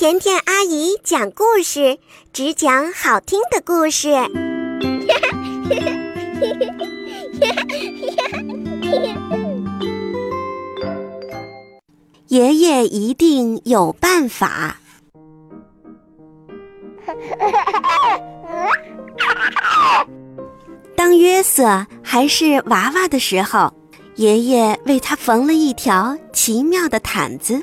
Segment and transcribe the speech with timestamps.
[0.00, 1.98] 甜甜阿姨讲故事，
[2.32, 4.08] 只讲好听的故事。
[12.28, 14.78] 爷爷一定有办法。
[20.96, 23.70] 当约瑟还是娃娃的时候，
[24.14, 27.62] 爷爷为他缝了一条奇妙的毯子。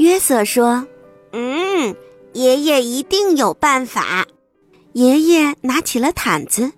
[0.00, 0.86] 约瑟说
[1.32, 1.94] ：“嗯，
[2.32, 4.26] 爷爷一定有办法。”
[4.94, 6.72] 爷爷拿起了毯子，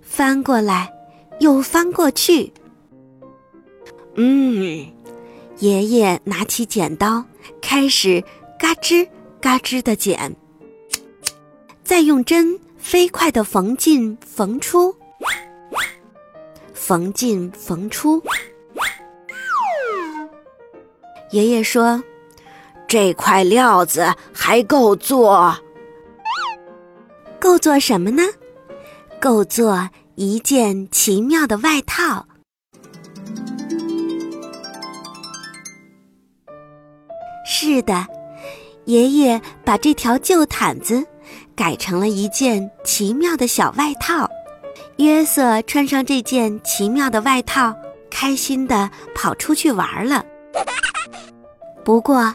[0.00, 0.90] 翻过来，
[1.40, 2.50] 又翻过去。
[4.14, 4.90] 嗯，
[5.58, 7.22] 爷爷拿起剪刀，
[7.60, 8.24] 开始
[8.58, 9.06] 嘎吱
[9.42, 10.34] 嘎吱的剪，
[11.84, 14.96] 再用针飞快的缝进缝出，
[16.72, 18.22] 缝进缝出。
[21.30, 22.02] 爷爷说。
[22.86, 25.56] 这块料子还够做，
[27.40, 28.22] 够做什么呢？
[29.20, 32.26] 够做一件奇妙的外套。
[37.46, 38.06] 是的，
[38.84, 41.04] 爷爷把这条旧毯子
[41.56, 44.28] 改成了一件奇妙的小外套。
[44.96, 47.74] 约瑟穿上这件奇妙的外套，
[48.10, 50.24] 开心的跑出去玩了。
[51.84, 52.32] 不过，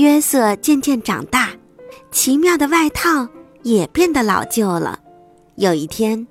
[0.00, 1.50] 约瑟渐渐长大，
[2.10, 3.28] 奇妙的外套
[3.62, 4.98] 也变得老旧了。
[5.56, 6.26] 有一天，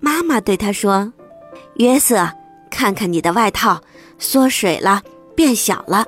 [0.00, 1.12] 妈妈对他说
[1.78, 2.28] ：“约瑟，
[2.68, 3.80] 看看你的外套，
[4.18, 5.04] 缩水了，
[5.36, 6.04] 变小了，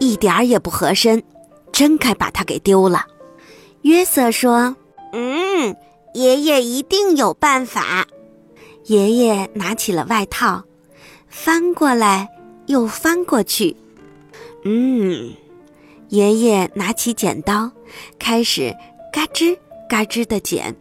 [0.00, 1.22] 一点儿也不合身，
[1.70, 3.06] 真该把它给丢了。”
[3.82, 4.74] 约瑟说
[5.14, 5.76] ：“嗯，
[6.14, 8.08] 爷爷一定有办法。”
[8.86, 10.64] 爷爷拿起了外套，
[11.28, 12.28] 翻过来
[12.66, 13.76] 又翻过去，
[14.64, 15.32] 嗯。
[16.14, 17.72] 爷爷拿起剪刀，
[18.20, 18.72] 开始
[19.12, 19.58] 嘎吱
[19.88, 20.76] 嘎吱的剪，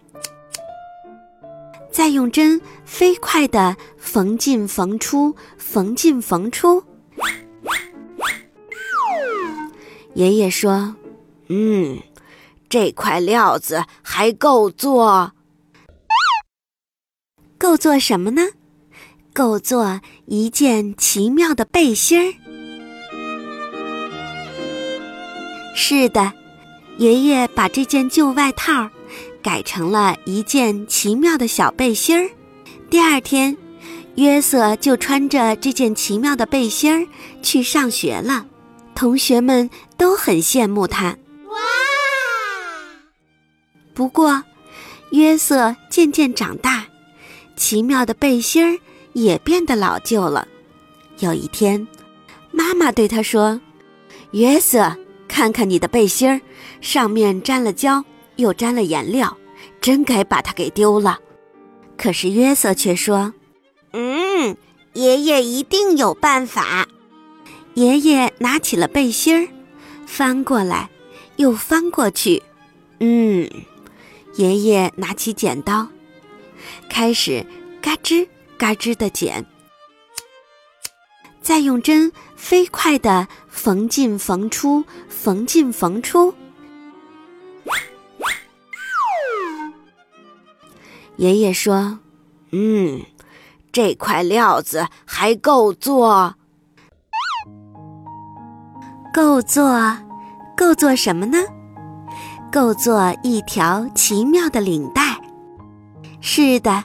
[1.91, 6.83] 再用针飞快的缝进缝出，缝进缝出。
[10.13, 10.95] 爷爷说
[11.49, 11.97] ：“嗯，
[12.69, 15.31] 这块料子还够做，
[17.57, 18.43] 够做什么呢？
[19.33, 22.35] 够做一件奇妙的背心儿。”
[25.73, 26.31] 是的，
[26.97, 28.89] 爷爷把这件旧外套
[29.41, 32.29] 改成了一件奇妙的小背心儿。
[32.89, 33.57] 第二天，
[34.15, 37.07] 约瑟就穿着这件奇妙的背心儿
[37.41, 38.45] 去上学了。
[38.93, 41.17] 同学们都很羡慕他。
[41.47, 41.57] 哇！
[43.95, 44.43] 不过，
[45.09, 46.85] 约瑟渐渐长大，
[47.55, 48.79] 奇妙的背心儿
[49.13, 50.47] 也变得老旧了。
[51.19, 51.87] 有一天，
[52.51, 53.59] 妈妈对他说
[54.31, 54.95] ：“约瑟。”
[55.33, 56.39] 看看你的背心儿，
[56.79, 58.05] 上面沾了胶，
[58.35, 59.35] 又沾了颜料，
[59.81, 61.17] 真该把它给丢了。
[61.97, 63.33] 可是约瑟却说
[63.93, 64.55] ：“嗯，
[64.93, 66.87] 爷爷一定有办法。”
[67.73, 69.49] 爷爷拿起了背心儿，
[70.05, 70.91] 翻过来，
[71.37, 72.43] 又翻过去。
[72.99, 73.49] 嗯，
[74.35, 75.87] 爷爷拿起剪刀，
[76.87, 77.43] 开始
[77.81, 79.43] 嘎吱嘎吱的剪。
[81.41, 86.33] 再用针飞快的缝进缝出，缝进缝出。
[91.17, 91.99] 爷爷说
[92.51, 93.03] ：“嗯，
[93.71, 96.33] 这块料子还够做，
[99.13, 99.97] 够做，
[100.57, 101.37] 够做什么呢？
[102.51, 105.21] 够做一条奇妙的领带。
[106.19, 106.83] 是的，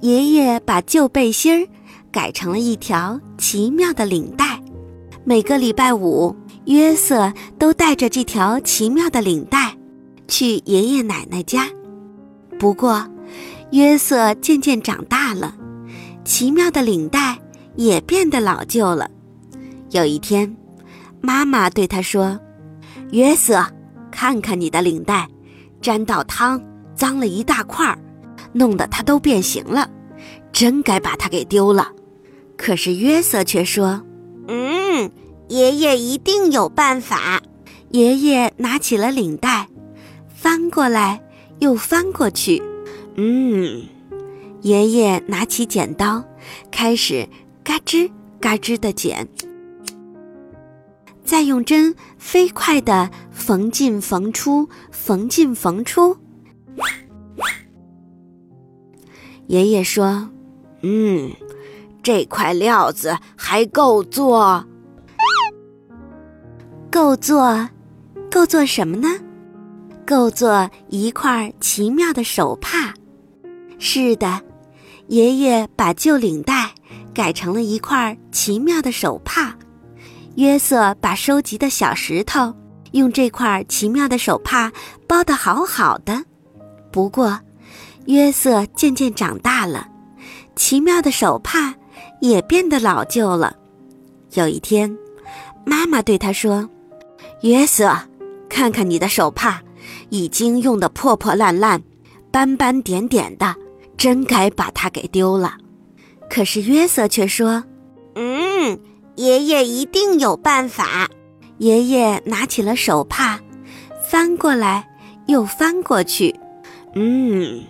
[0.00, 1.68] 爷爷把旧背心儿。”
[2.10, 4.47] 改成了一条奇妙的领带。
[5.28, 6.34] 每个礼拜五，
[6.64, 9.76] 约瑟都带着这条奇妙的领带
[10.26, 11.68] 去爷爷奶奶家。
[12.58, 13.06] 不过，
[13.72, 15.54] 约瑟渐渐长大了，
[16.24, 17.38] 奇妙的领带
[17.76, 19.10] 也变得老旧了。
[19.90, 20.56] 有一天，
[21.20, 22.40] 妈妈对他说
[23.12, 23.62] ：“约瑟，
[24.10, 25.28] 看看你的领带，
[25.82, 26.58] 沾到汤，
[26.94, 27.98] 脏了一大块儿，
[28.54, 29.90] 弄得它都变形了，
[30.54, 31.92] 真该把它给丢了。”
[32.56, 34.02] 可是约瑟却说：“，
[35.48, 37.42] 爷爷一定有办法。”
[37.90, 39.66] 爷爷拿起了领带，
[40.28, 41.22] 翻过来
[41.58, 42.62] 又翻过去。
[43.16, 43.82] 嗯，
[44.60, 46.22] 爷爷拿起剪刀，
[46.70, 47.26] 开始
[47.64, 49.26] 嘎吱嘎吱的剪，
[51.24, 56.16] 再用针飞快的缝进缝出，缝进缝出。
[59.46, 60.28] 爷爷说
[60.82, 61.32] ：“嗯，
[62.02, 64.66] 这块料子还够做，
[66.90, 67.68] 够做，
[68.30, 69.08] 够做什么呢？
[70.06, 72.94] 够做一块奇妙的手帕。
[73.78, 74.40] 是的，
[75.08, 76.70] 爷爷把旧领带
[77.14, 79.56] 改成了一块奇妙的手帕。
[80.36, 82.54] 约瑟把收集的小石头
[82.92, 84.72] 用这块奇妙的手帕
[85.06, 86.24] 包得好好的。
[86.90, 87.38] 不过。”
[88.06, 89.86] 约瑟渐渐长大了，
[90.56, 91.74] 奇妙的手帕
[92.22, 93.54] 也变得老旧了。
[94.32, 94.96] 有一天，
[95.66, 96.66] 妈妈对他说
[97.42, 97.96] ：“约瑟，
[98.48, 99.60] 看看你的手帕，
[100.10, 101.82] 已经用得破破烂烂、
[102.30, 103.54] 斑斑点点的，
[103.96, 105.56] 真该把它给丢了。”
[106.28, 107.64] 可是约瑟却说
[108.14, 108.78] ：“嗯，
[109.16, 111.08] 爷爷一定有办法。”
[111.58, 113.40] 爷爷拿起了手帕，
[114.08, 114.88] 翻过来
[115.26, 116.34] 又翻过去，
[116.94, 117.64] 嗯。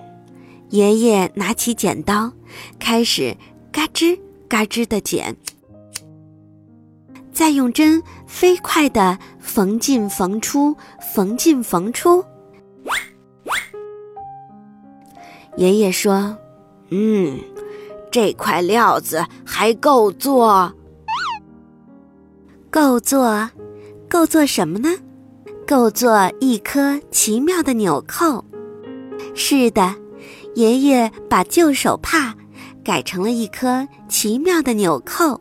[0.71, 2.31] 爷爷拿起剪刀，
[2.79, 3.35] 开始
[3.73, 5.35] 嘎吱嘎吱的剪，
[7.33, 10.77] 再用针飞快的缝进缝出，
[11.13, 12.25] 缝进缝出。
[15.57, 16.37] 爷爷说
[16.91, 17.41] ：“嗯，
[18.13, 20.73] 这块料子还够做，
[22.71, 23.51] 够做，
[24.09, 24.91] 够做什么呢？
[25.67, 28.45] 够做一颗奇妙的纽扣。
[29.35, 29.97] 是的。”
[30.55, 32.35] 爷爷把旧手帕
[32.83, 35.41] 改成了一颗奇妙的纽扣，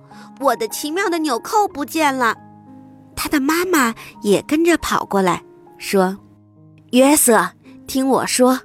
[0.41, 2.35] 我的奇妙的纽扣不见了！”
[3.15, 3.93] 他的妈妈
[4.23, 5.41] 也跟着跑过来，
[5.77, 6.17] 说
[6.91, 7.51] ：“约瑟，
[7.87, 8.59] 听我说，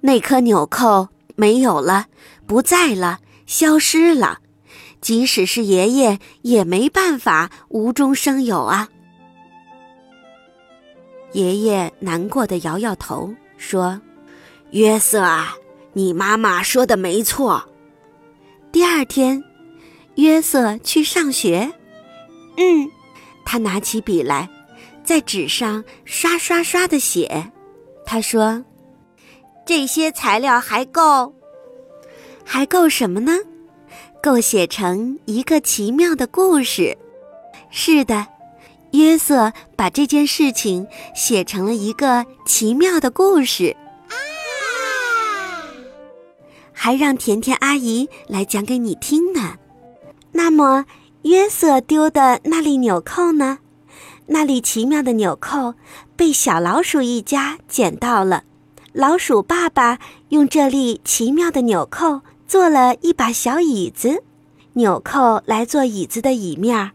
[0.00, 2.06] 那颗纽扣没有了，
[2.46, 4.38] 不在了，消失了。
[5.00, 8.88] 即使是爷爷也没办法无中生有啊。”
[11.32, 14.00] 爷爷难过的摇摇头，说。
[14.70, 15.54] 约瑟啊，
[15.92, 17.62] 你妈妈说的没错。
[18.72, 19.44] 第二天，
[20.16, 21.72] 约瑟去上学。
[22.56, 22.90] 嗯，
[23.44, 24.48] 他拿起笔来，
[25.04, 27.50] 在纸上刷刷刷的写。
[28.04, 28.64] 他说
[29.64, 31.34] ：“这些材料还够，
[32.44, 33.38] 还够什么呢？
[34.22, 36.96] 够写成一个奇妙的故事。
[37.70, 38.26] 是的，
[38.92, 43.74] 约瑟把这件事情写成了一个奇妙的故事。”
[46.74, 49.56] 还让甜甜阿姨来讲给你听呢。
[50.32, 50.86] 那么，
[51.22, 53.58] 约瑟丢的那粒纽扣呢？
[54.26, 55.74] 那粒奇妙的纽扣
[56.16, 58.44] 被小老鼠一家捡到了。
[58.92, 64.22] 老鼠爸爸用这粒奇妙的纽扣做了一把小椅子，
[64.74, 66.92] 纽扣来做椅子的椅面，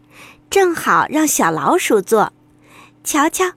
[0.49, 2.31] 正好让小老鼠坐。
[3.03, 3.51] 瞧瞧，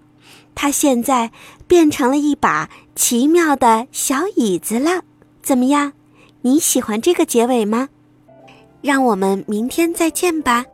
[0.54, 1.32] 它现在
[1.66, 5.02] 变成了一把奇妙的小椅子了。
[5.42, 5.92] 怎么样？
[6.42, 7.88] 你喜欢这个结尾吗？
[8.82, 10.64] 让我们明天再见吧。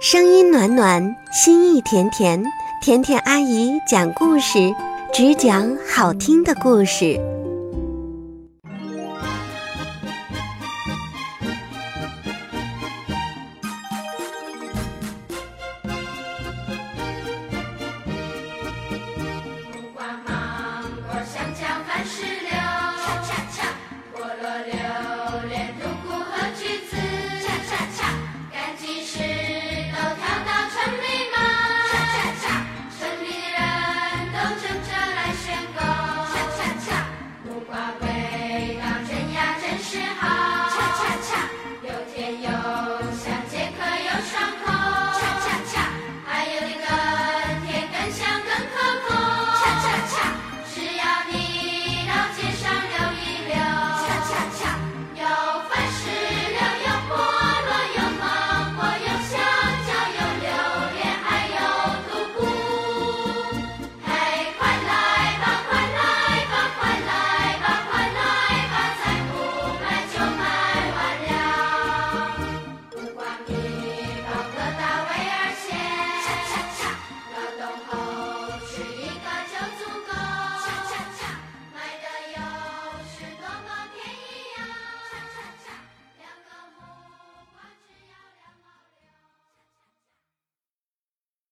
[0.00, 2.44] 声音暖暖，心意甜甜，
[2.82, 4.74] 甜甜阿姨讲故事，
[5.12, 7.16] 只讲好听的故事。